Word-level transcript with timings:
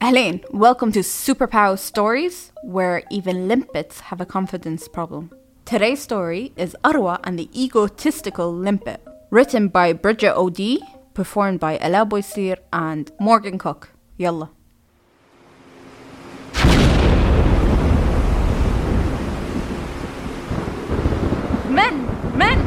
Helene, 0.00 0.40
welcome 0.50 0.90
to 0.92 1.00
Superpower 1.00 1.78
Stories, 1.78 2.50
where 2.62 3.02
even 3.10 3.46
limpets 3.46 4.00
have 4.00 4.20
a 4.20 4.26
confidence 4.26 4.88
problem. 4.88 5.30
Today's 5.66 6.00
story 6.00 6.52
is 6.56 6.74
Ottawa 6.82 7.18
and 7.24 7.38
the 7.38 7.50
Egotistical 7.52 8.52
Limpet, 8.52 9.06
written 9.28 9.68
by 9.68 9.92
Bridget 9.92 10.34
O'D, 10.34 10.80
performed 11.12 11.60
by 11.60 11.78
Ella 11.78 12.06
Boisir 12.06 12.56
and 12.72 13.12
Morgan 13.20 13.58
Cook. 13.58 13.90
Yalla. 14.16 14.50
Men! 21.70 22.04
Men! 22.36 22.58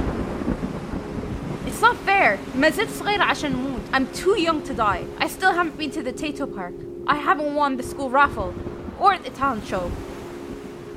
It's 1.68 1.82
not 1.82 1.98
fair. 1.98 2.40
ما 2.64 2.70
زلت 2.70 2.90
صغيرة 2.90 3.24
عشان 3.24 3.80
I'm 3.92 4.08
too 4.14 4.40
young 4.40 4.64
to 4.64 4.74
die. 4.74 5.04
I 5.20 5.28
still 5.28 5.52
haven't 5.52 5.78
been 5.78 5.92
to 5.92 6.02
the 6.02 6.14
Tayto 6.14 6.48
Park. 6.56 6.74
I 7.06 7.18
haven't 7.18 7.56
won 7.56 7.76
the 7.76 7.84
school 7.84 8.10
raffle 8.10 8.54
or 9.02 9.18
the 9.18 9.32
talent 9.32 9.68
show. 9.68 9.92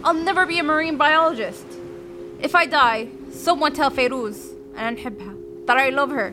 I'll 0.05 0.15
never 0.15 0.47
be 0.47 0.61
a 0.61 0.63
marine 0.63 0.97
biologist. 0.97 1.67
If 2.41 2.55
I 2.55 2.67
die, 2.67 3.09
someone 3.33 3.73
tell 3.73 3.91
Fairouz 3.91 4.55
and 4.77 4.97
Anhibha 4.97 5.67
that 5.67 5.77
I 5.77 5.89
love 5.89 6.11
her. 6.11 6.33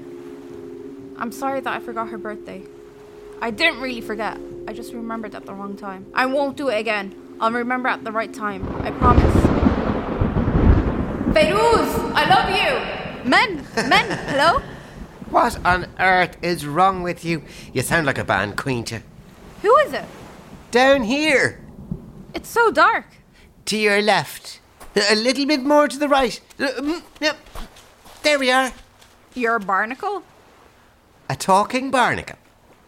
I'm 1.17 1.31
sorry 1.31 1.61
that 1.61 1.73
I 1.77 1.79
forgot 1.79 2.09
her 2.09 2.19
birthday. 2.19 2.61
I 3.41 3.49
didn't 3.49 3.81
really 3.81 4.01
forget. 4.01 4.37
I 4.67 4.73
just 4.73 4.93
remembered 4.93 5.33
at 5.33 5.47
the 5.47 5.55
wrong 5.55 5.75
time. 5.75 6.05
I 6.13 6.27
won't 6.27 6.57
do 6.57 6.69
it 6.69 6.77
again. 6.77 7.15
I'll 7.41 7.51
remember 7.63 7.89
at 7.89 8.03
the 8.03 8.11
right 8.11 8.31
time. 8.31 8.61
I 8.87 8.91
promise. 8.91 9.35
Fairouz, 11.35 11.91
I 12.21 12.23
love 12.35 12.47
you. 12.59 12.71
Men, 13.27 13.65
men, 13.89 14.05
hello? 14.29 14.61
What 15.33 15.65
on 15.65 15.87
earth 15.99 16.37
is 16.43 16.67
wrong 16.67 17.01
with 17.01 17.25
you? 17.25 17.41
You 17.73 17.81
sound 17.81 18.05
like 18.05 18.19
a 18.19 18.23
band 18.23 18.55
quinta. 18.55 19.01
Who 19.63 19.75
is 19.77 19.91
it? 19.91 20.05
Down 20.69 21.01
here, 21.03 21.59
It's 22.35 22.49
so 22.49 22.69
dark. 22.71 23.05
to 23.65 23.75
your 23.77 23.99
left. 23.99 24.59
A 24.95 25.15
little 25.15 25.47
bit 25.47 25.63
more 25.63 25.87
to 25.87 25.97
the 25.97 26.07
right. 26.07 26.39
Uh, 26.59 26.67
mm, 26.77 27.01
yep. 27.19 27.37
There 28.21 28.37
we 28.37 28.51
are. 28.51 28.71
You're 29.33 29.55
a 29.55 29.59
barnacle? 29.59 30.21
A 31.27 31.35
talking 31.35 31.89
barnacle. 31.89 32.37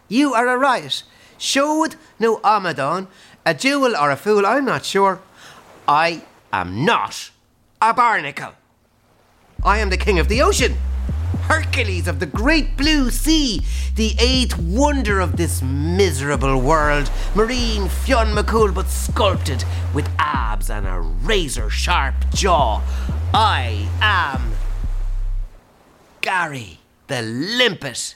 You 0.08 0.36
are 0.36 0.48
a 0.48 0.56
riot. 0.58 1.02
Showed 1.40 1.96
no 2.20 2.38
Amadon, 2.44 3.08
a 3.44 3.56
jewel 3.56 3.96
or 3.98 4.12
a 4.12 4.16
fool, 4.16 4.46
I'm 4.46 4.66
not 4.66 4.86
sure. 4.86 5.20
I 5.88 6.22
am 6.54 6.86
not 6.86 7.32
a 7.82 7.92
barnacle. 7.92 8.54
I 9.64 9.80
am 9.80 9.90
the 9.90 9.98
king 9.98 10.20
of 10.20 10.28
the 10.28 10.44
ocean. 10.44 10.78
Hercules 11.48 12.08
of 12.08 12.20
the 12.20 12.26
great 12.26 12.76
blue 12.76 13.12
sea, 13.12 13.62
the 13.96 14.16
eighth 14.20 14.58
wonder 14.58 15.20
of 15.20 15.38
this 15.38 15.62
miserable 15.62 16.60
world. 16.60 17.10
Marine 17.36 17.88
Fionn 17.88 18.36
McCool, 18.36 18.74
but 18.74 18.88
sculpted 18.88 19.64
with 19.94 20.10
abs 20.18 20.70
and 20.70 20.88
a 20.88 21.00
razor 21.00 21.70
sharp 21.70 22.16
jaw. 22.34 22.82
I 23.34 23.88
am 24.02 24.54
Gary 26.22 26.80
the 27.08 27.22
Limpet. 27.22 28.16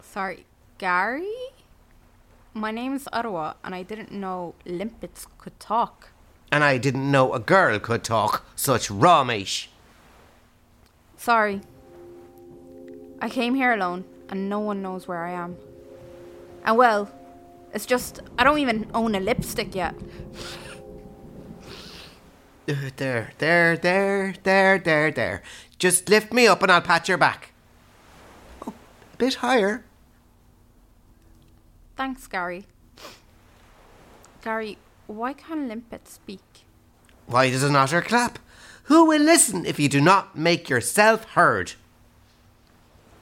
Sorry, 0.00 0.46
Gary? 0.78 1.28
My 2.52 2.70
name's 2.70 3.06
Ottawa, 3.12 3.54
and 3.62 3.74
I 3.74 3.82
didn't 3.82 4.12
know 4.12 4.54
limpets 4.64 5.26
could 5.38 5.58
talk. 5.60 6.10
And 6.50 6.64
I 6.64 6.78
didn't 6.78 7.10
know 7.10 7.32
a 7.32 7.40
girl 7.40 7.78
could 7.78 8.04
talk 8.04 8.44
such 8.56 8.88
ramish. 8.88 9.68
Sorry. 11.16 11.60
I 13.24 13.30
came 13.30 13.54
here 13.54 13.72
alone, 13.72 14.04
and 14.28 14.50
no 14.50 14.60
one 14.60 14.82
knows 14.82 15.08
where 15.08 15.24
I 15.24 15.32
am. 15.32 15.56
And 16.62 16.76
well, 16.76 17.10
it's 17.72 17.86
just, 17.86 18.20
I 18.38 18.44
don't 18.44 18.58
even 18.58 18.86
own 18.92 19.14
a 19.14 19.20
lipstick 19.20 19.74
yet. 19.74 19.94
Uh, 22.66 22.88
There, 22.96 23.30
there, 23.36 23.76
there, 23.76 24.34
there, 24.42 24.78
there, 24.78 25.10
there. 25.10 25.42
Just 25.78 26.08
lift 26.08 26.32
me 26.32 26.46
up 26.46 26.62
and 26.62 26.72
I'll 26.72 26.80
pat 26.80 27.08
your 27.10 27.18
back. 27.18 27.52
Oh, 28.66 28.72
a 29.12 29.16
bit 29.18 29.34
higher. 29.34 29.84
Thanks, 31.94 32.26
Gary. 32.26 32.64
Gary, 34.42 34.78
why 35.06 35.34
can't 35.34 35.68
limpets 35.68 36.14
speak? 36.14 36.64
Why 37.26 37.50
does 37.50 37.62
an 37.62 37.76
otter 37.76 38.00
clap? 38.00 38.38
Who 38.84 39.04
will 39.04 39.20
listen 39.20 39.66
if 39.66 39.78
you 39.78 39.90
do 39.90 40.00
not 40.00 40.34
make 40.38 40.70
yourself 40.70 41.24
heard? 41.32 41.72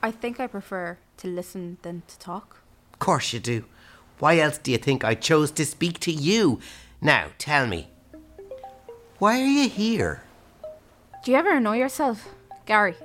I 0.02 0.10
think 0.10 0.40
I 0.40 0.48
prefer 0.48 0.98
to 1.18 1.28
listen 1.28 1.78
than 1.82 2.02
to 2.08 2.18
talk. 2.18 2.62
Of 2.92 2.98
course 2.98 3.32
you 3.32 3.38
do. 3.38 3.64
Why 4.18 4.38
else 4.38 4.58
do 4.58 4.72
you 4.72 4.78
think 4.78 5.04
I 5.04 5.14
chose 5.14 5.52
to 5.52 5.64
speak 5.64 6.00
to 6.00 6.12
you? 6.12 6.58
Now, 7.00 7.28
tell 7.38 7.66
me. 7.66 7.88
Why 9.18 9.40
are 9.40 9.46
you 9.46 9.68
here? 9.68 10.22
Do 11.24 11.30
you 11.30 11.36
ever 11.36 11.54
annoy 11.54 11.78
yourself, 11.78 12.28
Gary? 12.66 12.96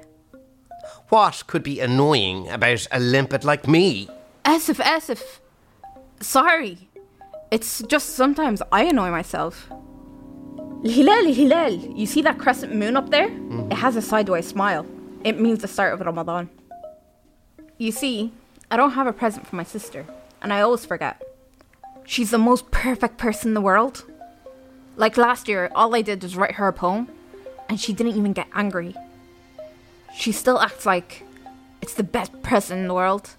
What 1.10 1.44
could 1.46 1.62
be 1.62 1.80
annoying 1.80 2.50
about 2.50 2.88
a 2.92 3.00
limpet 3.00 3.44
like 3.44 3.68
me? 3.68 4.10
Esif, 4.44 4.80
Esif. 4.84 5.40
Sorry. 6.20 6.90
It's 7.52 7.84
just 7.84 8.16
sometimes 8.16 8.64
I 8.72 8.86
annoy 8.86 9.12
myself. 9.12 9.70
Hilal, 10.84 11.32
Hilal. 11.32 11.74
You 11.74 12.08
see 12.08 12.24
that 12.24 12.40
crescent 12.40 12.74
moon 12.74 12.98
up 12.98 13.12
there? 13.12 13.30
Mm. 13.30 13.72
It 13.72 13.76
has 13.76 13.96
a 13.96 14.02
sideways 14.02 14.48
smile. 14.48 14.86
It 15.24 15.40
means 15.40 15.62
the 15.62 15.68
start 15.68 15.94
of 15.94 16.02
Ramadan. 16.02 16.50
You 17.78 17.92
see, 17.92 18.34
I 18.72 18.78
don't 18.78 18.92
have 18.92 19.08
a 19.08 19.14
present 19.14 19.46
for 19.46 19.56
my 19.56 19.64
sister, 19.64 20.06
and 20.42 20.52
I 20.52 20.62
always 20.62 20.86
forget. 20.86 21.22
She's 22.06 22.32
the 22.32 22.38
most 22.38 22.72
perfect 22.72 23.18
person 23.18 23.50
in 23.50 23.54
the 23.54 23.62
world. 23.62 24.04
Like 24.96 25.18
last 25.18 25.48
year, 25.48 25.70
all 25.76 25.94
I 25.94 26.02
did 26.02 26.24
was 26.24 26.36
write 26.36 26.54
her 26.54 26.68
a 26.68 26.74
poem, 26.74 27.08
and 27.70 27.80
she 27.80 27.94
didn't 27.94 28.18
even 28.18 28.34
get 28.34 28.48
angry. 28.54 28.96
She 30.16 30.32
still 30.32 30.60
acts 30.60 30.86
like 30.86 31.24
it's 31.82 31.94
the 31.94 32.04
best 32.04 32.42
present 32.42 32.82
in 32.82 32.88
the 32.88 32.94
world. 32.96 33.36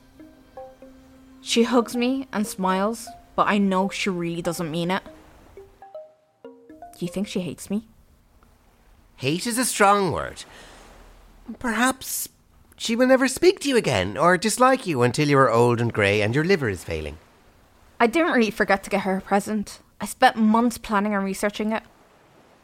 She 1.41 1.65
hugs 1.65 1.97
me 1.97 2.29
and 2.33 2.47
smiles, 2.47 3.09
but 3.35 3.49
I 3.49 3.59
know 3.59 3.89
she 3.89 4.11
really 4.11 4.43
doesn't 4.43 4.71
mean 4.71 4.91
it. 4.91 5.03
Do 6.45 7.05
you 7.05 7.09
think 7.09 7.27
she 7.27 7.41
hates 7.41 7.71
me? 7.71 7.89
Hate 9.17 9.47
is 9.47 9.59
a 9.59 9.65
strong 9.65 10.13
word. 10.13 10.45
Perhaps 11.59 12.29
she 12.79 12.95
will 12.95 13.09
never 13.09 13.27
speak 13.27 13.59
to 13.61 13.69
you 13.69 13.77
again 13.77 14.17
or 14.17 14.39
dislike 14.39 14.87
you 14.87 15.03
until 15.03 15.29
you 15.29 15.37
are 15.37 15.51
old 15.51 15.81
and 15.81 15.93
grey 15.93 16.23
and 16.23 16.35
your 16.35 16.45
liver 16.45 16.69
is 16.69 16.85
failing. 16.85 17.19
I 18.01 18.07
didn't 18.07 18.33
really 18.33 18.53
forget 18.53 18.85
to 18.85 18.91
get 18.91 19.03
her 19.03 19.17
a 19.17 19.21
present. 19.21 19.81
I 20.01 20.07
spent 20.07 20.37
months 20.37 20.79
planning 20.79 21.13
and 21.13 21.25
researching 21.25 21.73
it. 21.73 21.83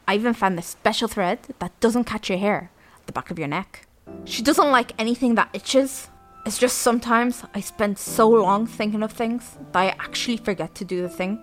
I 0.07 0.15
even 0.15 0.33
found 0.33 0.57
this 0.57 0.67
special 0.67 1.09
thread 1.09 1.39
that 1.59 1.77
doesn't 1.81 2.05
catch 2.05 2.29
your 2.29 2.37
hair 2.37 2.71
at 2.95 3.05
the 3.07 3.11
back 3.11 3.29
of 3.29 3.37
your 3.37 3.49
neck. 3.49 3.85
She 4.23 4.41
doesn't 4.41 4.71
like 4.71 4.93
anything 4.97 5.35
that 5.35 5.49
itches. 5.51 6.09
It's 6.45 6.59
just 6.59 6.77
sometimes 6.77 7.43
I 7.53 7.59
spend 7.59 7.97
so 7.97 8.29
long 8.29 8.67
thinking 8.67 9.03
of 9.03 9.11
things 9.11 9.57
that 9.73 9.79
I 9.79 9.87
actually 9.99 10.37
forget 10.37 10.75
to 10.75 10.85
do 10.85 11.01
the 11.01 11.09
thing. 11.09 11.39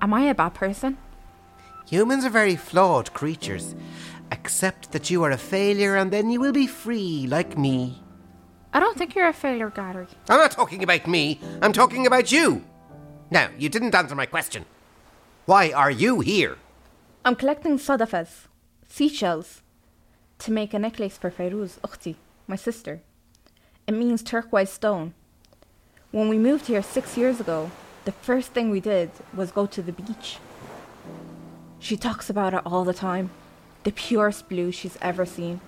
Am 0.00 0.14
I 0.14 0.22
a 0.22 0.34
bad 0.34 0.54
person? 0.54 0.98
Humans 1.88 2.24
are 2.24 2.30
very 2.30 2.54
flawed 2.54 3.12
creatures. 3.12 3.74
Accept 4.32 4.92
that 4.92 5.10
you 5.10 5.22
are 5.24 5.30
a 5.30 5.38
failure 5.38 5.96
and 5.96 6.10
then 6.10 6.30
you 6.30 6.40
will 6.40 6.52
be 6.52 6.66
free, 6.66 7.26
like 7.28 7.58
me. 7.58 8.00
I 8.72 8.78
don't 8.78 8.96
think 8.96 9.14
you're 9.14 9.28
a 9.28 9.32
failure, 9.32 9.70
Gary. 9.70 10.06
I'm 10.28 10.38
not 10.38 10.52
talking 10.52 10.82
about 10.82 11.06
me, 11.06 11.40
I'm 11.60 11.72
talking 11.72 12.06
about 12.06 12.30
you. 12.30 12.64
Now, 13.30 13.48
you 13.58 13.68
didn't 13.68 13.94
answer 13.94 14.14
my 14.14 14.26
question. 14.26 14.64
Why 15.46 15.72
are 15.72 15.90
you 15.90 16.20
here? 16.20 16.58
I'm 17.24 17.34
collecting 17.34 17.78
sadafas, 17.78 18.46
seashells, 18.88 19.62
to 20.38 20.52
make 20.52 20.72
a 20.72 20.78
necklace 20.78 21.18
for 21.18 21.30
Fairouz 21.30 21.78
Ukhti, 21.80 22.16
my 22.46 22.56
sister. 22.56 23.02
It 23.86 23.92
means 23.92 24.22
turquoise 24.22 24.70
stone. 24.70 25.14
When 26.12 26.28
we 26.28 26.38
moved 26.38 26.66
here 26.66 26.82
six 26.82 27.16
years 27.16 27.40
ago, 27.40 27.70
the 28.04 28.12
first 28.12 28.52
thing 28.52 28.70
we 28.70 28.80
did 28.80 29.10
was 29.34 29.50
go 29.50 29.66
to 29.66 29.82
the 29.82 29.92
beach. 29.92 30.38
She 31.78 31.96
talks 31.96 32.30
about 32.30 32.54
it 32.54 32.62
all 32.64 32.84
the 32.84 32.94
time. 32.94 33.30
The 33.84 33.92
purest 33.92 34.48
blue 34.48 34.72
she's 34.72 34.98
ever 35.00 35.24
seen, 35.24 35.60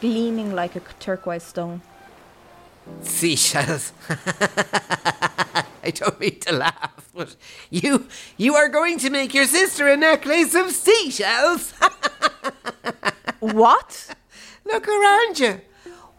gleaming 0.00 0.54
like 0.54 0.76
a 0.76 0.80
turquoise 0.98 1.44
stone. 1.44 1.82
Seashells. 3.02 3.92
I 5.84 5.90
don't 5.90 6.18
mean 6.18 6.40
to 6.40 6.52
laugh, 6.52 7.10
but 7.14 7.36
you 7.70 8.08
you 8.36 8.56
are 8.56 8.68
going 8.68 8.98
to 8.98 9.10
make 9.10 9.34
your 9.34 9.46
sister 9.46 9.86
a 9.88 9.96
necklace 9.96 10.54
of 10.54 10.70
seashells. 10.70 11.74
What? 13.42 14.14
Look 14.64 14.86
around 14.86 15.40
you. 15.40 15.60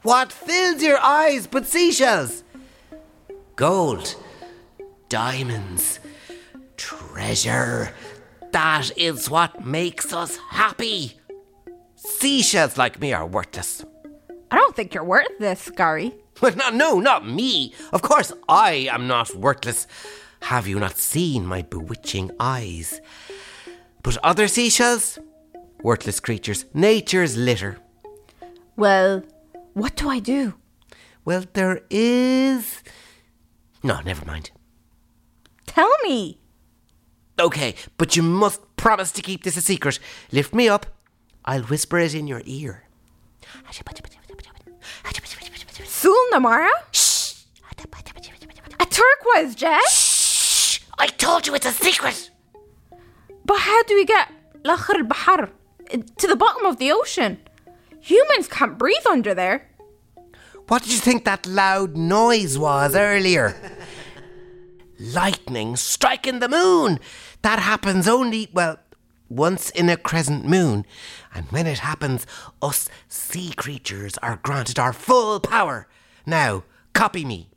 What 0.02 0.34
fills 0.34 0.84
your 0.84 1.00
eyes 1.00 1.48
but 1.48 1.66
seashells? 1.66 2.44
Gold, 3.56 4.18
diamonds, 5.08 6.02
treasure, 6.76 7.94
that 8.52 8.92
is 8.98 9.30
what 9.30 9.66
makes 9.66 10.12
us 10.12 10.38
happy. 10.52 11.18
Seashells 12.24 12.78
like 12.78 13.02
me 13.02 13.12
are 13.12 13.28
worthless. 13.28 13.84
I 14.50 14.56
don't 14.56 14.74
think 14.74 14.94
you're 14.94 15.04
worth 15.04 15.38
this, 15.40 15.70
Gary. 15.72 16.16
Well, 16.42 16.56
no, 16.56 16.70
no, 16.70 17.00
not 17.02 17.28
me. 17.28 17.74
Of 17.92 18.02
course, 18.02 18.32
I 18.48 18.88
am 18.90 19.08
not 19.08 19.36
worthless. 19.36 19.88
Have 20.44 20.66
you 20.66 20.80
not 20.80 20.96
seen 20.98 21.46
my 21.46 21.64
bewitching 21.64 22.32
eyes? 22.40 23.02
But 24.04 24.16
other 24.24 24.48
seashells? 24.48 25.20
Worthless 25.82 26.22
creatures, 26.22 26.64
nature's 26.74 27.36
litter. 27.36 27.80
Well, 28.78 29.24
what 29.74 29.98
do 29.98 30.08
I 30.08 30.20
do? 30.20 30.54
Well, 31.26 31.44
there 31.52 31.82
is. 31.90 32.84
No, 33.84 34.00
never 34.00 34.24
mind. 34.24 34.52
Tell 35.66 35.92
me. 36.04 36.40
Okay, 37.38 37.76
but 37.98 38.16
you 38.16 38.24
must 38.24 38.62
promise 38.78 39.12
to 39.12 39.22
keep 39.22 39.44
this 39.44 39.58
a 39.58 39.62
secret. 39.62 40.00
Lift 40.32 40.54
me 40.54 40.70
up. 40.70 40.86
I'll 41.46 41.64
whisper 41.64 42.00
it 42.00 42.14
in 42.16 42.28
your 42.28 42.42
ear. 42.46 42.84
Sul 45.86 46.16
Namara? 46.32 46.70
Shh! 46.92 47.44
A 48.80 48.86
turquoise 48.86 49.56
jet? 49.56 49.82
Shh! 49.90 50.80
I 50.98 51.08
told 51.08 51.48
you 51.48 51.56
it's 51.56 51.66
a 51.66 51.72
secret! 51.72 52.30
But 53.46 53.60
how 53.60 53.84
do 53.84 53.96
we 53.96 54.06
get 54.06 54.30
Lakhar 54.64 54.96
al 54.96 55.04
Bahar 55.04 55.50
to 56.18 56.28
the 56.28 56.36
bottom 56.36 56.66
of 56.66 56.78
the 56.78 56.92
ocean? 56.92 57.40
Humans 58.02 58.48
can't 58.48 58.78
breathe 58.78 59.06
under 59.10 59.34
there. 59.34 59.70
What 60.68 60.84
did 60.84 60.94
you 60.94 61.00
think 61.00 61.26
that 61.26 61.46
loud 61.46 61.98
noise 61.98 62.58
was 62.58 62.96
earlier? 62.96 63.56
Lightning 65.00 65.76
striking 65.76 66.40
the 66.40 66.48
moon! 66.48 67.00
That 67.42 67.60
happens 67.60 68.08
only, 68.08 68.50
well, 68.54 68.78
once 69.33 69.71
in 69.71 69.89
a 69.89 69.97
crescent 69.97 70.45
moon. 70.47 70.87
And 71.35 71.47
when 71.47 71.67
it 71.67 71.81
happens, 71.81 72.27
us 72.63 72.89
sea 73.09 73.53
creatures 73.57 74.19
are 74.19 74.41
granted 74.43 74.79
our 74.79 74.93
full 74.93 75.41
power. 75.41 75.87
Now, 76.27 76.65
copy 76.93 77.25
me. 77.25 77.51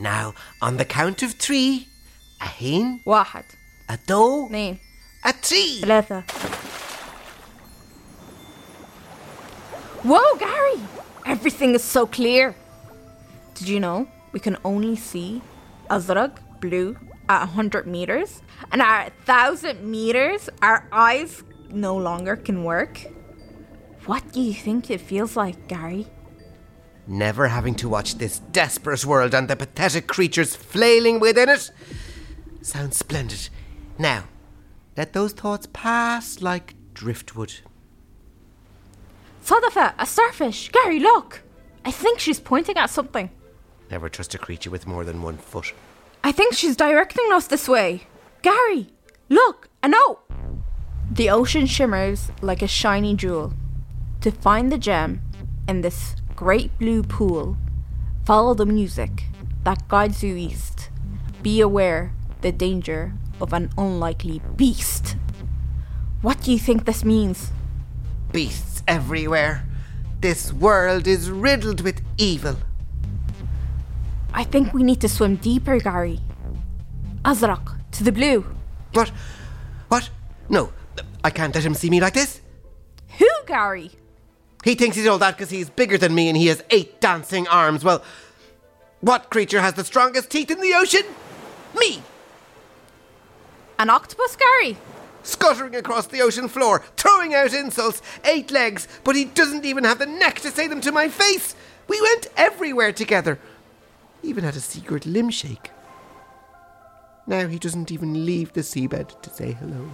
Now, 0.00 0.34
on 0.62 0.76
the 0.76 0.84
count 0.84 1.24
of 1.24 1.32
three, 1.32 1.88
a 2.40 2.44
hen, 2.44 3.00
واحد 3.04 3.44
a 3.88 3.98
doe, 4.06 4.48
اثنين 4.48 4.78
a 5.24 5.32
tree. 5.32 5.80
ثلاثة 5.80 6.71
Whoa, 10.03 10.35
Gary! 10.37 10.81
Everything 11.25 11.75
is 11.75 11.83
so 11.83 12.05
clear. 12.05 12.55
Did 13.55 13.69
you 13.69 13.79
know 13.79 14.09
we 14.33 14.39
can 14.41 14.57
only 14.65 14.97
see 14.97 15.41
Azraq, 15.89 16.39
blue, 16.59 16.97
at 17.29 17.39
100 17.39 17.87
meters? 17.87 18.41
And 18.73 18.81
at 18.81 19.13
1,000 19.25 19.89
meters, 19.89 20.49
our 20.61 20.89
eyes 20.91 21.43
no 21.69 21.95
longer 21.95 22.35
can 22.35 22.65
work? 22.65 22.99
What 24.05 24.33
do 24.33 24.41
you 24.41 24.53
think 24.53 24.91
it 24.91 24.99
feels 24.99 25.37
like, 25.37 25.69
Gary? 25.69 26.07
Never 27.07 27.47
having 27.47 27.75
to 27.75 27.87
watch 27.87 28.15
this 28.15 28.39
desperate 28.39 29.05
world 29.05 29.33
and 29.33 29.47
the 29.47 29.55
pathetic 29.55 30.07
creatures 30.07 30.53
flailing 30.53 31.21
within 31.21 31.47
it. 31.47 31.71
Sounds 32.61 32.97
splendid. 32.97 33.47
Now, 33.97 34.25
let 34.97 35.13
those 35.13 35.31
thoughts 35.31 35.67
pass 35.71 36.41
like 36.41 36.75
driftwood. 36.93 37.53
Sadafa, 39.43 39.93
a 39.99 40.05
starfish! 40.05 40.69
Gary, 40.71 40.99
look! 40.99 41.41
I 41.83 41.91
think 41.91 42.19
she's 42.19 42.39
pointing 42.39 42.77
at 42.77 42.89
something. 42.89 43.29
Never 43.91 44.07
trust 44.07 44.33
a 44.33 44.37
creature 44.37 44.69
with 44.69 44.87
more 44.87 45.03
than 45.03 45.21
one 45.21 45.37
foot. 45.37 45.73
I 46.23 46.31
think 46.31 46.53
she's 46.53 46.77
directing 46.77 47.29
us 47.33 47.47
this 47.47 47.67
way. 47.67 48.07
Gary, 48.41 48.87
look, 49.27 49.67
a 49.83 49.89
note. 49.89 50.19
The 51.11 51.29
ocean 51.29 51.65
shimmers 51.65 52.31
like 52.41 52.61
a 52.61 52.67
shiny 52.67 53.15
jewel. 53.15 53.53
To 54.21 54.31
find 54.31 54.71
the 54.71 54.77
gem 54.77 55.21
in 55.67 55.81
this 55.81 56.15
great 56.37 56.77
blue 56.79 57.03
pool, 57.03 57.57
follow 58.25 58.53
the 58.53 58.65
music 58.65 59.25
that 59.65 59.89
guides 59.89 60.23
you 60.23 60.35
east. 60.37 60.89
Be 61.41 61.59
aware 61.59 62.13
the 62.41 62.53
danger 62.53 63.13
of 63.41 63.51
an 63.51 63.71
unlikely 63.77 64.41
beast. 64.55 65.17
What 66.21 66.41
do 66.41 66.53
you 66.53 66.59
think 66.59 66.85
this 66.85 67.03
means? 67.03 67.51
Everywhere. 68.87 69.65
This 70.21 70.53
world 70.53 71.07
is 71.07 71.29
riddled 71.29 71.81
with 71.81 72.01
evil. 72.17 72.57
I 74.33 74.43
think 74.43 74.73
we 74.73 74.83
need 74.83 75.01
to 75.01 75.09
swim 75.09 75.35
deeper, 75.35 75.79
Gary. 75.79 76.19
Azraq, 77.23 77.77
to 77.91 78.03
the 78.03 78.11
blue. 78.11 78.45
What? 78.93 79.11
What? 79.89 80.09
No, 80.49 80.71
I 81.23 81.29
can't 81.29 81.53
let 81.53 81.65
him 81.65 81.73
see 81.73 81.89
me 81.89 82.01
like 82.01 82.13
this. 82.13 82.41
Who, 83.19 83.29
Gary? 83.45 83.91
He 84.63 84.75
thinks 84.75 84.95
he's 84.95 85.07
all 85.07 85.17
that 85.19 85.37
because 85.37 85.49
he's 85.49 85.69
bigger 85.69 85.97
than 85.97 86.15
me 86.15 86.29
and 86.29 86.37
he 86.37 86.47
has 86.47 86.63
eight 86.69 87.01
dancing 87.01 87.47
arms. 87.47 87.83
Well, 87.83 88.03
what 89.01 89.29
creature 89.29 89.61
has 89.61 89.73
the 89.73 89.83
strongest 89.83 90.29
teeth 90.29 90.49
in 90.49 90.61
the 90.61 90.73
ocean? 90.73 91.03
Me! 91.77 92.01
An 93.77 93.89
octopus, 93.89 94.35
Gary? 94.35 94.77
Scuttering 95.23 95.75
across 95.75 96.07
the 96.07 96.21
ocean 96.21 96.47
floor, 96.47 96.83
throwing 96.97 97.33
out 97.33 97.53
insults, 97.53 98.01
eight 98.25 98.51
legs, 98.51 98.87
but 99.03 99.15
he 99.15 99.25
doesn't 99.25 99.65
even 99.65 99.85
have 99.85 99.99
the 99.99 100.05
neck 100.05 100.41
to 100.41 100.51
say 100.51 100.67
them 100.67 100.81
to 100.81 100.91
my 100.91 101.07
face. 101.07 101.55
We 101.87 102.01
went 102.01 102.27
everywhere 102.37 102.91
together. 102.91 103.39
Even 104.21 104.43
had 104.43 104.55
a 104.55 104.59
secret 104.59 105.05
limb 105.05 105.29
shake. 105.29 105.71
Now 107.25 107.47
he 107.47 107.57
doesn't 107.57 107.91
even 107.91 108.25
leave 108.25 108.53
the 108.53 108.61
seabed 108.61 109.21
to 109.21 109.29
say 109.29 109.53
hello. 109.53 109.89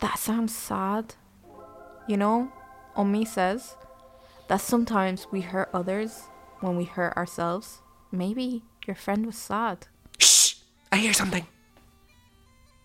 That 0.00 0.18
sounds 0.18 0.54
sad. 0.54 1.14
You 2.06 2.18
know, 2.18 2.52
Omi 2.96 3.24
says 3.24 3.76
that 4.48 4.60
sometimes 4.60 5.26
we 5.30 5.40
hurt 5.40 5.70
others 5.72 6.24
when 6.60 6.76
we 6.76 6.84
hurt 6.84 7.16
ourselves. 7.16 7.80
Maybe 8.12 8.62
your 8.86 8.94
friend 8.94 9.24
was 9.24 9.36
sad. 9.36 9.86
Shh! 10.18 10.56
I 10.92 10.98
hear 10.98 11.14
something. 11.14 11.46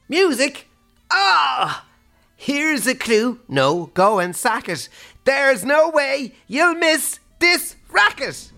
Music? 0.08 0.69
Ah! 1.12 1.86
Here's 2.36 2.88
a 2.88 2.96
clue. 2.96 3.40
No, 3.48 3.88
go 3.94 4.20
and 4.20 4.36
sack 4.36 4.70
it. 4.70 4.88
There's 5.26 5.66
no 5.66 5.89
way 5.89 6.34
you'll 6.48 6.75
miss 6.75 7.20
this 7.39 7.75
racket. 7.92 8.51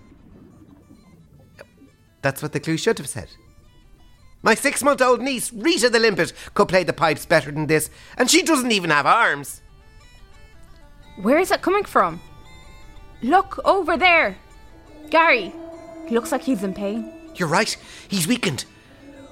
That's 2.22 2.42
what 2.42 2.54
the 2.54 2.60
clue 2.60 2.78
should 2.78 3.00
have 3.00 3.10
said. 3.10 3.30
My 4.44 4.56
six 4.56 4.84
month 4.84 5.02
old 5.02 5.22
niece, 5.22 5.52
Rita 5.54 5.90
the 5.90 6.00
Limpet, 6.00 6.34
could 6.54 6.68
play 6.68 6.84
the 6.84 6.94
pipes 6.94 7.26
better 7.26 7.52
than 7.52 7.68
this, 7.68 7.90
and 8.18 8.30
she 8.30 8.42
doesn't 8.42 8.72
even 8.72 8.90
have 8.90 9.06
arms. 9.06 9.62
Where 11.22 11.40
is 11.40 11.52
it 11.52 11.62
coming 11.62 11.84
from? 11.84 12.22
Look 13.22 13.60
over 13.66 13.98
there. 13.98 14.38
Gary, 15.10 15.54
he 16.08 16.16
looks 16.16 16.32
like 16.32 16.42
he's 16.42 16.64
in 16.64 16.74
pain. 16.74 17.12
You're 17.36 17.48
right, 17.48 17.76
he's 18.08 18.28
weakened. 18.28 18.66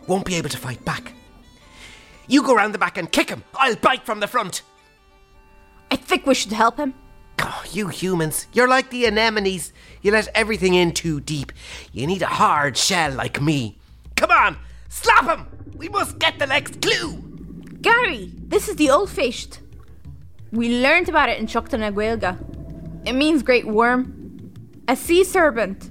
Won't 0.08 0.26
be 0.26 0.36
able 0.36 0.50
to 0.50 0.58
fight 0.58 0.84
back. 0.86 1.14
You 2.30 2.44
go 2.44 2.56
round 2.56 2.74
the 2.76 2.78
back 2.78 2.98
and 2.98 3.12
kick 3.12 3.30
him. 3.30 3.44
I'll 3.56 3.76
bite 3.76 4.06
from 4.06 4.20
the 4.20 4.28
front. 4.28 4.62
I 5.92 5.96
think 5.96 6.28
we 6.28 6.36
should 6.36 6.52
help 6.52 6.78
him. 6.78 6.94
Oh, 7.40 7.64
you 7.72 7.88
humans, 7.88 8.48
you're 8.54 8.68
like 8.68 8.92
the 8.92 9.08
anemones. 9.08 9.74
You 10.04 10.12
let 10.12 10.28
everything 10.36 10.76
in 10.76 10.92
too 10.94 11.20
deep. 11.20 11.52
You 11.92 12.06
need 12.06 12.22
a 12.22 12.28
hard 12.28 12.78
shell 12.78 13.12
like 13.14 13.42
me. 13.42 13.80
Come 14.16 14.30
on, 14.30 14.58
slap 14.90 15.26
him! 15.26 15.48
We 15.76 15.90
must 15.90 16.20
get 16.20 16.38
the 16.38 16.46
next 16.46 16.82
clue! 16.82 17.18
Gary, 17.82 18.32
this 18.36 18.68
is 18.68 18.76
the 18.76 18.90
old 18.90 19.10
feast. 19.10 19.62
We 20.52 20.82
learned 20.82 21.10
about 21.10 21.30
it 21.30 21.40
in 21.40 21.48
Shuktan 21.48 21.82
Aguelga. 21.90 22.38
It 23.08 23.14
means 23.14 23.42
great 23.42 23.66
worm. 23.66 24.52
A 24.88 24.96
sea 24.96 25.24
serpent. 25.24 25.90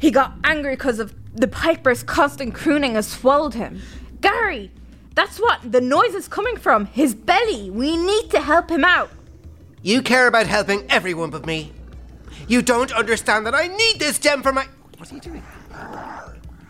He 0.00 0.10
got 0.10 0.34
angry 0.44 0.76
because 0.76 1.00
of 1.00 1.14
the 1.34 1.48
piper's 1.48 2.02
constant 2.04 2.54
crooning 2.54 2.94
has 2.94 3.08
swallowed 3.08 3.54
him. 3.54 3.82
Gary, 4.20 4.70
that's 5.14 5.38
what 5.38 5.60
the 5.70 5.80
noise 5.80 6.14
is 6.14 6.28
coming 6.28 6.56
from. 6.56 6.86
His 6.86 7.14
belly. 7.14 7.70
We 7.70 7.96
need 7.96 8.30
to 8.30 8.40
help 8.40 8.70
him 8.70 8.84
out. 8.84 9.10
You 9.82 10.02
care 10.02 10.26
about 10.26 10.46
helping 10.46 10.84
everyone 10.90 11.30
but 11.30 11.46
me. 11.46 11.72
You 12.46 12.62
don't 12.62 12.92
understand 12.92 13.46
that 13.46 13.54
I 13.54 13.66
need 13.66 13.98
this 13.98 14.18
gem 14.18 14.42
for 14.42 14.52
my. 14.52 14.66
What 14.96 15.10
are 15.10 15.14
you 15.14 15.20
doing? 15.20 15.42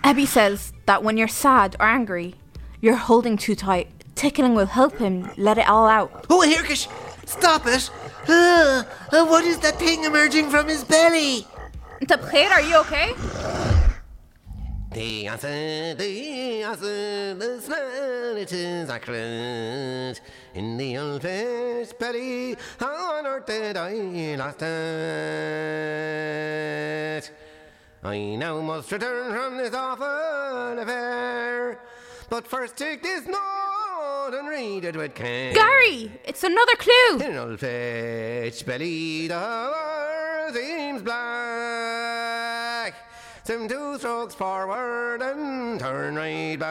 Abby 0.04 0.26
says 0.26 0.73
that 0.87 1.02
when 1.02 1.16
you're 1.16 1.28
sad 1.28 1.76
or 1.78 1.87
angry, 1.87 2.35
you're 2.80 2.97
holding 2.97 3.37
too 3.37 3.54
tight. 3.54 3.88
Tickling 4.14 4.54
will 4.54 4.66
help 4.66 4.99
him 4.99 5.30
let 5.37 5.59
it 5.59 5.68
all 5.68 5.87
out. 5.87 6.26
Oh, 6.28 6.45
Hirkish, 6.47 6.88
stop 7.26 7.66
it! 7.66 7.90
Uh, 8.28 8.85
what 9.11 9.45
is 9.45 9.59
that 9.61 9.78
thing 9.78 10.04
emerging 10.04 10.50
from 10.50 10.68
his 10.68 10.85
belly? 10.85 11.47
Tabkhair, 12.02 12.50
are 12.50 12.61
you 12.61 12.76
okay? 12.80 13.14
The 14.90 15.26
answer, 15.26 15.95
the 15.95 16.62
answer, 16.62 17.35
the 17.35 17.61
smell, 17.61 18.37
it 18.38 18.50
is 18.50 18.88
accurate. 18.88 20.18
In 20.54 20.78
the 20.78 20.97
old 20.97 21.21
fish 21.21 21.92
belly, 21.92 22.57
how 22.80 23.18
on 23.18 23.26
earth 23.26 23.45
that 23.47 23.76
I 23.76 23.92
lost 24.37 24.62
it. 24.62 24.68
I 28.02 28.37
now 28.37 28.62
must 28.62 28.90
return 28.90 29.35
from 29.35 29.59
this 29.59 29.75
awful 29.75 30.78
affair. 30.78 31.80
But 32.30 32.47
first 32.47 32.78
take 32.78 33.02
this 33.02 33.26
note 33.26 34.33
and 34.33 34.49
read 34.49 34.87
it 34.87 34.97
with 34.97 35.14
care. 35.14 35.52
Gary, 35.52 36.18
it's 36.25 36.45
another 36.45 36.76
clue. 36.76 37.18
In 37.21 37.37
old 37.37 37.61
fish 37.61 38.62
belly, 38.62 39.28
the 39.28 40.50
seems 40.54 41.02
black. 41.02 42.38
Some 43.49 43.64
two 43.67 43.97
strokes 43.97 44.35
forward 44.35 45.23
and 45.23 45.81
turn 45.81 46.17
right 46.17 46.59
back. 46.59 46.69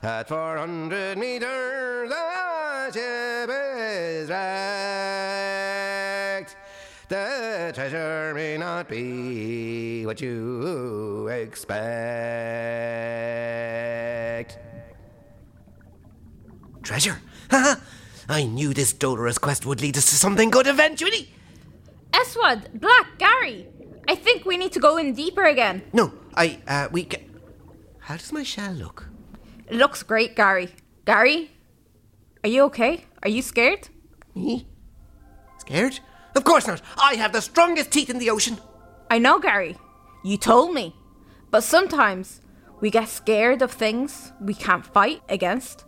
At 0.00 0.28
400 0.28 1.18
meters, 1.18 2.08
the 2.08 2.92
ship 2.92 3.50
is 3.50 4.30
wrecked. 4.30 4.46
The 7.08 7.72
treasure 7.74 8.32
may 8.32 8.56
not 8.58 8.88
be 8.88 10.06
what 10.06 10.20
you 10.20 11.26
expect. 11.26 11.80
Treasure? 16.84 17.20
Haha! 17.50 17.80
I 18.28 18.44
knew 18.44 18.72
this 18.72 18.92
dolorous 18.92 19.38
quest 19.38 19.66
would 19.66 19.80
lead 19.80 19.96
us 19.98 20.04
to 20.10 20.14
something 20.14 20.50
good 20.50 20.68
eventually. 20.68 21.28
Eswad, 22.12 22.78
Black, 22.78 23.18
Gary. 23.18 23.66
I 24.08 24.14
think 24.14 24.44
we 24.44 24.56
need 24.56 24.72
to 24.72 24.80
go 24.80 24.96
in 24.96 25.14
deeper 25.14 25.44
again. 25.44 25.82
No, 25.92 26.12
I, 26.34 26.60
uh, 26.66 26.88
we 26.90 27.04
ca 27.04 27.18
How 28.00 28.16
does 28.16 28.32
my 28.32 28.42
shell 28.42 28.72
look? 28.72 29.08
It 29.68 29.76
looks 29.76 30.02
great, 30.02 30.36
Gary. 30.36 30.68
Gary, 31.04 31.50
are 32.44 32.50
you 32.50 32.62
okay? 32.64 33.04
Are 33.22 33.28
you 33.30 33.42
scared? 33.42 33.88
Me? 34.34 34.66
Scared? 35.58 36.00
Of 36.34 36.44
course 36.44 36.66
not. 36.66 36.82
I 37.00 37.14
have 37.14 37.32
the 37.32 37.40
strongest 37.40 37.90
teeth 37.90 38.10
in 38.10 38.18
the 38.18 38.30
ocean. 38.30 38.58
I 39.10 39.18
know, 39.18 39.38
Gary. 39.38 39.76
You 40.24 40.36
told 40.36 40.74
me. 40.74 40.94
But 41.50 41.62
sometimes 41.62 42.40
we 42.80 42.90
get 42.90 43.08
scared 43.08 43.62
of 43.62 43.70
things 43.70 44.32
we 44.40 44.54
can't 44.54 44.84
fight 44.84 45.22
against. 45.28 45.84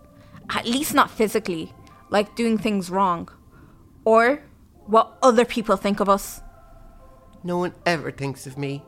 At 0.50 0.66
least 0.66 0.94
not 0.94 1.11
physically, 1.11 1.73
like 2.11 2.37
doing 2.37 2.59
things 2.59 2.90
wrong. 2.90 3.28
Or 4.04 4.42
what 4.87 5.18
other 5.23 5.44
people 5.44 5.76
think 5.76 6.00
of 6.00 6.09
us. 6.09 6.40
No 7.46 7.58
one 7.58 7.74
ever 7.84 8.10
thinks 8.10 8.46
of 8.46 8.56
me. 8.56 8.82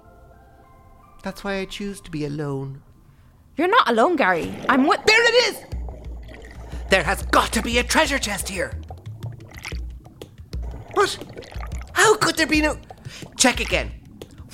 That's 1.23 1.45
why 1.45 1.59
I 1.59 1.67
choose 1.67 2.01
to 2.01 2.11
be 2.11 2.25
alone. 2.25 2.81
You're 3.55 3.69
not 3.69 3.89
alone, 3.89 4.17
Gary. 4.17 4.55
I'm 4.69 4.87
with. 4.87 5.05
There 5.05 5.23
it 5.23 5.49
is! 5.49 5.63
There 6.89 7.03
has 7.03 7.23
got 7.25 7.53
to 7.53 7.63
be 7.63 7.77
a 7.79 7.83
treasure 7.83 8.19
chest 8.19 8.49
here. 8.49 8.73
What? 10.95 11.19
How 11.93 12.17
could 12.17 12.37
there 12.37 12.47
be 12.47 12.63
no. 12.63 12.79
Check 13.37 13.61
again. 13.61 13.93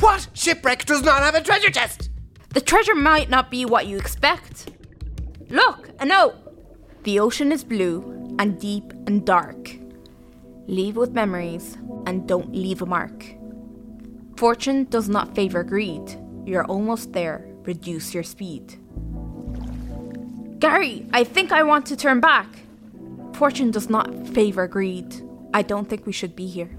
What 0.01 0.29
shipwreck 0.33 0.85
does 0.85 1.03
not 1.03 1.23
have 1.23 1.37
a 1.37 1.41
treasure 1.41 1.71
chest? 1.71 2.11
The 2.49 2.61
treasure 2.61 2.97
might 2.97 3.31
not 3.31 3.53
be 3.53 3.65
what 3.65 3.87
you 3.87 3.99
expect. 3.99 4.71
Look, 5.49 5.91
a 6.01 6.05
note. 6.05 6.35
The 7.05 7.21
ocean 7.21 7.53
is 7.53 7.63
blue 7.63 8.35
and 8.41 8.61
deep 8.61 8.93
and 9.07 9.25
dark. 9.25 9.77
Leave 10.67 10.97
with 10.97 11.13
memories 11.13 11.77
and 12.07 12.27
don't 12.27 12.53
leave 12.53 12.83
a 12.83 12.87
mark. 12.87 13.42
Fortune 14.43 14.87
does 14.87 15.09
not 15.09 15.37
favor 15.37 15.63
greed. 15.63 16.19
You're 16.45 16.65
almost 16.65 17.13
there. 17.13 17.47
Reduce 17.63 18.13
your 18.13 18.25
speed. 18.25 18.77
Gary, 20.59 21.07
I 21.13 21.23
think 21.23 21.53
I 21.53 21.63
want 21.63 21.87
to 21.87 21.97
turn 21.97 22.19
back. 22.19 22.49
Fortune 23.35 23.71
does 23.71 23.89
not 23.89 24.27
favor 24.35 24.67
greed. 24.67 25.15
I 25.55 25.63
don't 25.63 25.89
think 25.89 26.07
we 26.07 26.13
should 26.13 26.35
be 26.35 26.49
here. 26.49 26.77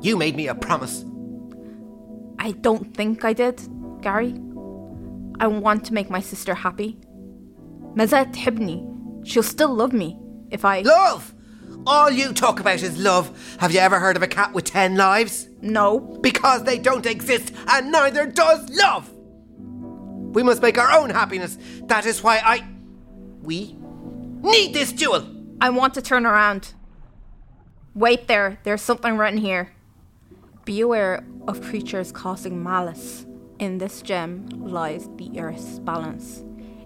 You 0.00 0.16
made 0.16 0.36
me 0.36 0.46
a 0.46 0.54
promise. 0.54 1.04
I 2.38 2.52
don't 2.52 2.94
think 2.94 3.24
I 3.24 3.32
did, 3.32 3.60
Gary. 4.02 4.34
I 5.40 5.48
want 5.48 5.84
to 5.86 5.92
make 5.92 6.10
my 6.10 6.20
sister 6.20 6.54
happy. 6.54 6.96
Mazat 7.96 8.34
Hibni. 8.36 9.26
She'll 9.26 9.42
still 9.42 9.74
love 9.74 9.92
me 9.92 10.16
if 10.52 10.64
I. 10.64 10.82
Love! 10.82 11.34
All 11.86 12.10
you 12.10 12.32
talk 12.32 12.60
about 12.60 12.82
is 12.82 12.98
love. 12.98 13.56
Have 13.58 13.72
you 13.72 13.80
ever 13.80 13.98
heard 13.98 14.16
of 14.16 14.22
a 14.22 14.28
cat 14.28 14.52
with 14.52 14.64
ten 14.64 14.96
lives? 14.96 15.48
No. 15.62 15.98
Because 15.98 16.64
they 16.64 16.78
don't 16.78 17.06
exist, 17.06 17.52
and 17.68 17.90
neither 17.90 18.26
does 18.26 18.68
love! 18.70 19.10
We 20.34 20.42
must 20.42 20.62
make 20.62 20.78
our 20.78 20.92
own 20.92 21.10
happiness. 21.10 21.58
That 21.84 22.06
is 22.06 22.22
why 22.22 22.40
I. 22.44 22.66
We 23.42 23.76
need 24.42 24.74
this 24.74 24.92
jewel! 24.92 25.26
I 25.60 25.70
want 25.70 25.94
to 25.94 26.02
turn 26.02 26.26
around. 26.26 26.74
Wait 27.94 28.28
there, 28.28 28.58
there's 28.62 28.82
something 28.82 29.16
written 29.16 29.38
here. 29.38 29.72
Be 30.64 30.80
aware 30.80 31.24
of 31.48 31.60
creatures 31.62 32.12
causing 32.12 32.62
malice. 32.62 33.26
In 33.58 33.78
this 33.78 34.00
gem 34.00 34.46
lies 34.48 35.08
the 35.16 35.40
earth's 35.40 35.78
balance. 35.80 36.44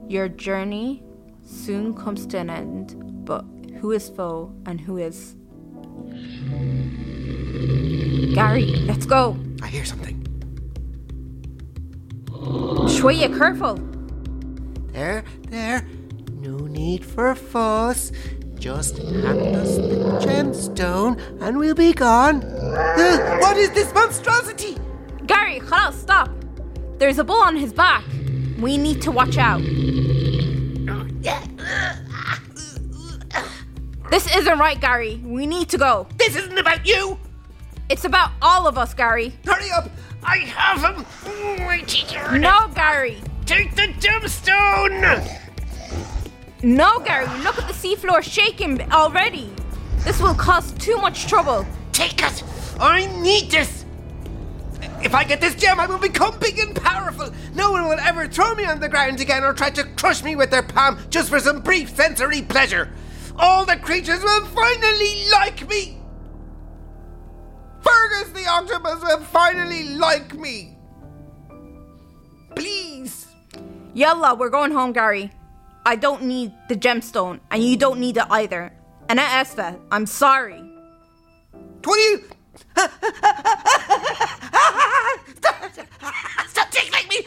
Your 0.08 0.28
journey 0.28 1.02
soon 1.42 1.94
comes 1.94 2.26
to 2.26 2.38
an 2.38 2.50
end, 2.50 2.96
but 3.24 3.44
who 3.84 3.92
is 3.92 4.08
foe 4.08 4.50
and 4.64 4.80
who 4.80 4.96
is. 4.96 5.34
Gary, 8.34 8.64
let's 8.86 9.04
go. 9.04 9.36
I 9.60 9.66
hear 9.66 9.84
something. 9.84 10.22
Shwaya, 12.88 13.28
careful. 13.36 13.74
There, 14.94 15.22
there. 15.50 15.86
No 16.32 16.56
need 16.56 17.04
for 17.04 17.34
fuss. 17.34 18.10
Just 18.54 18.96
hand 18.96 19.54
us 19.54 19.76
the 19.76 20.18
gemstone 20.24 21.20
and 21.42 21.58
we'll 21.58 21.74
be 21.74 21.92
gone. 21.92 22.42
Uh, 22.42 23.36
what 23.42 23.58
is 23.58 23.68
this 23.72 23.92
monstrosity? 23.92 24.78
Gary, 25.26 25.60
khalas, 25.60 25.92
stop. 25.92 26.30
There's 26.96 27.18
a 27.18 27.24
bull 27.24 27.42
on 27.42 27.54
his 27.54 27.74
back. 27.74 28.02
We 28.58 28.78
need 28.78 29.02
to 29.02 29.10
watch 29.10 29.36
out. 29.36 29.60
This 34.14 34.33
isn't 34.33 34.61
right, 34.61 34.80
Gary. 34.80 35.21
We 35.25 35.44
need 35.44 35.68
to 35.71 35.76
go. 35.76 36.06
This 36.18 36.37
isn't 36.37 36.56
about 36.56 36.87
you! 36.87 37.18
It's 37.90 38.04
about 38.04 38.30
all 38.40 38.68
of 38.68 38.78
us, 38.78 38.94
Gary. 38.94 39.35
Hurry 39.44 39.73
up! 39.73 39.90
I 40.23 40.37
have 40.37 40.85
him! 40.85 41.04
My 41.59 41.80
teacher! 41.80 42.38
No, 42.38 42.71
Gary. 42.76 43.21
Take 43.44 43.75
the 43.75 43.88
gemstone! 43.99 45.26
No, 46.62 47.00
Gary. 47.00 47.26
Look 47.42 47.59
at 47.59 47.66
the 47.66 47.75
seafloor 47.75 48.23
shaking 48.23 48.80
already. 48.92 49.50
This 50.04 50.21
will 50.21 50.37
cause 50.37 50.71
too 50.75 50.97
much 50.99 51.26
trouble. 51.26 51.66
Take 51.90 52.23
it! 52.23 52.44
I 52.78 53.06
need 53.21 53.50
this! 53.50 53.85
If 55.02 55.12
I 55.12 55.25
get 55.25 55.40
this 55.40 55.56
gem, 55.56 55.80
I 55.80 55.87
will 55.87 55.99
become 55.99 56.38
big 56.38 56.61
and 56.61 56.76
powerful. 56.76 57.33
No 57.56 57.73
one 57.73 57.88
will 57.88 57.99
ever 57.99 58.28
throw 58.28 58.54
me 58.54 58.64
on 58.64 58.78
the 58.78 58.88
ground 58.88 59.21
again 59.21 59.42
or 59.42 59.52
try 59.52 59.71
to 59.71 59.83
crush 59.97 60.23
me 60.23 60.37
with 60.37 60.52
their 60.52 60.62
palm 60.62 61.00
just 61.11 61.30
for 61.30 61.40
some 61.40 61.62
brief 61.62 61.97
sensory 61.97 62.42
pleasure. 62.42 62.92
All 63.36 63.64
the 63.66 63.76
creatures 63.76 64.22
will 64.22 64.44
finally 64.46 65.28
like 65.30 65.68
me. 65.68 65.98
Fergus 67.82 68.30
the 68.30 68.46
octopus 68.48 69.02
will 69.02 69.20
finally 69.24 69.90
like 69.96 70.34
me. 70.34 70.76
Please. 72.54 73.26
Yalla, 73.92 74.34
we're 74.34 74.50
going 74.50 74.70
home, 74.70 74.92
Gary. 74.92 75.30
I 75.84 75.96
don't 75.96 76.22
need 76.22 76.52
the 76.68 76.76
gemstone, 76.76 77.40
and 77.50 77.62
you 77.62 77.76
don't 77.76 78.00
need 78.00 78.16
it 78.16 78.24
either. 78.30 78.72
And 79.08 79.20
I 79.20 79.24
asked 79.24 79.56
that. 79.56 79.78
I'm 79.90 80.06
sorry. 80.06 80.62
What 81.84 81.98
are 81.98 82.02
you? 82.02 82.24
Stop 86.46 86.70
tickling 86.70 87.08
me! 87.08 87.26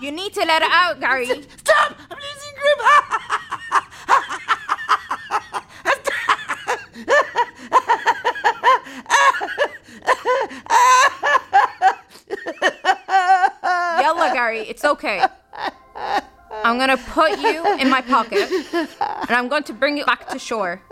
You 0.00 0.12
need 0.12 0.32
to 0.34 0.44
let 0.44 0.62
it 0.62 0.70
out, 0.70 1.00
Gary. 1.00 1.26
Stop! 1.26 1.96
I'm 2.10 2.16
losing 2.16 2.54
grip! 2.54 2.78
Yalla, 14.18 14.34
Gary. 14.34 14.60
It's 14.60 14.84
okay. 14.84 15.22
I'm 16.50 16.78
gonna 16.78 16.96
put 16.96 17.38
you 17.38 17.76
in 17.78 17.88
my 17.88 18.00
pocket, 18.00 18.50
and 18.72 19.30
I'm 19.30 19.48
going 19.48 19.62
to 19.64 19.72
bring 19.72 19.96
you 19.96 20.04
back 20.04 20.28
to 20.28 20.38
shore. 20.38 20.82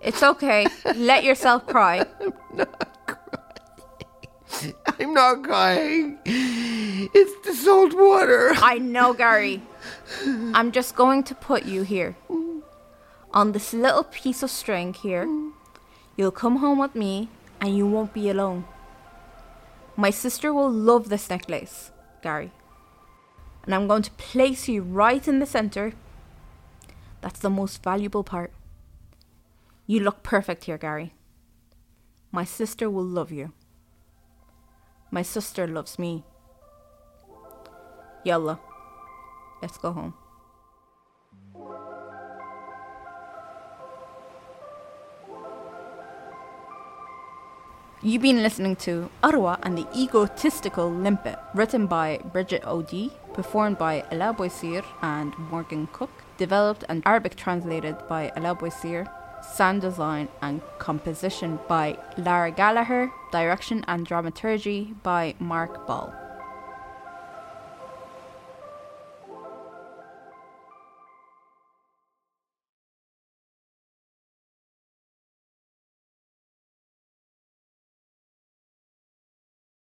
It's 0.00 0.22
okay. 0.22 0.66
Let 0.94 1.24
yourself 1.24 1.66
cry. 1.66 2.06
I'm 2.20 2.32
not 2.54 2.72
crying. 3.06 4.74
I'm 4.98 5.14
not 5.14 5.42
crying. 5.42 6.18
It's 6.24 7.46
the 7.46 7.54
salt 7.54 7.94
water. 7.94 8.52
I 8.56 8.78
know, 8.78 9.12
Gary. 9.12 9.62
I'm 10.54 10.70
just 10.70 10.94
going 10.94 11.24
to 11.24 11.34
put 11.34 11.64
you 11.64 11.82
here. 11.82 12.16
On 13.32 13.52
this 13.52 13.72
little 13.74 14.04
piece 14.04 14.42
of 14.42 14.50
string 14.50 14.94
here. 14.94 15.28
You'll 16.16 16.30
come 16.30 16.56
home 16.56 16.78
with 16.78 16.94
me 16.94 17.28
and 17.60 17.76
you 17.76 17.86
won't 17.86 18.14
be 18.14 18.30
alone. 18.30 18.64
My 19.96 20.08
sister 20.10 20.52
will 20.52 20.70
love 20.70 21.10
this 21.10 21.28
necklace, 21.28 21.90
Gary. 22.22 22.52
And 23.66 23.74
I'm 23.74 23.88
going 23.88 24.02
to 24.02 24.10
place 24.12 24.68
you 24.68 24.82
right 24.82 25.26
in 25.26 25.40
the 25.40 25.46
center. 25.46 25.92
That's 27.20 27.40
the 27.40 27.50
most 27.50 27.82
valuable 27.82 28.22
part. 28.22 28.52
You 29.86 30.00
look 30.00 30.22
perfect 30.22 30.64
here, 30.64 30.78
Gary. 30.78 31.12
My 32.30 32.44
sister 32.44 32.88
will 32.88 33.04
love 33.04 33.32
you. 33.32 33.52
My 35.10 35.22
sister 35.22 35.66
loves 35.66 35.98
me. 35.98 36.24
Yalla, 38.24 38.60
let's 39.62 39.78
go 39.78 39.92
home. 39.92 40.14
You've 48.02 48.22
been 48.22 48.42
listening 48.42 48.76
to 48.76 49.10
Ottawa 49.22 49.56
and 49.62 49.76
the 49.76 49.86
Egotistical 49.96 50.88
Limpet, 50.92 51.38
written 51.54 51.86
by 51.86 52.18
Bridget 52.32 52.62
O.D., 52.64 53.10
performed 53.36 53.78
by 53.78 54.04
Ella 54.10 54.34
Boisir 54.34 54.82
and 55.02 55.38
Morgan 55.38 55.86
Cook, 55.92 56.10
developed 56.38 56.84
and 56.88 57.02
Arabic 57.06 57.36
translated 57.36 57.96
by 58.08 58.32
Ella 58.34 58.56
Boisir, 58.56 59.06
sound 59.42 59.82
design 59.82 60.28
and 60.42 60.60
composition 60.78 61.58
by 61.68 61.98
Lara 62.16 62.50
Gallagher, 62.50 63.12
direction 63.30 63.84
and 63.86 64.06
dramaturgy 64.06 64.94
by 65.02 65.34
Mark 65.38 65.86
Ball. 65.86 66.25